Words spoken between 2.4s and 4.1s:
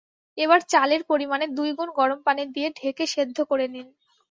দিয়ে ঢেকে সেদ্ধ করে নিন।